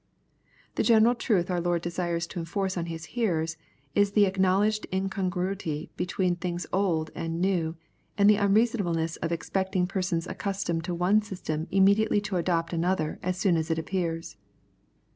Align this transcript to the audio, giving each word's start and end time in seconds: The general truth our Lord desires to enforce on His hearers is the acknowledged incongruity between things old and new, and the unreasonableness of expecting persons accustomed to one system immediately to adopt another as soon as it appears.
The 0.77 0.81
general 0.81 1.13
truth 1.13 1.51
our 1.51 1.61
Lord 1.61 1.83
desires 1.83 2.25
to 2.25 2.39
enforce 2.39 2.75
on 2.75 2.87
His 2.87 3.05
hearers 3.13 3.55
is 3.93 4.13
the 4.13 4.25
acknowledged 4.25 4.87
incongruity 4.91 5.91
between 5.95 6.35
things 6.35 6.65
old 6.73 7.11
and 7.13 7.39
new, 7.39 7.75
and 8.17 8.27
the 8.27 8.37
unreasonableness 8.41 9.17
of 9.17 9.31
expecting 9.31 9.85
persons 9.85 10.25
accustomed 10.25 10.85
to 10.85 10.95
one 10.95 11.21
system 11.21 11.67
immediately 11.69 12.19
to 12.21 12.37
adopt 12.37 12.73
another 12.73 13.19
as 13.21 13.37
soon 13.37 13.55
as 13.55 13.69
it 13.69 13.77
appears. 13.77 14.37